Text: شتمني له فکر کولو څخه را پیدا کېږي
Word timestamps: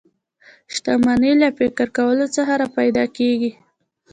شتمني 0.73 1.31
له 1.41 1.49
فکر 1.59 1.87
کولو 1.97 2.25
څخه 2.35 2.53
را 2.61 2.67
پیدا 2.77 3.03
کېږي 3.17 3.51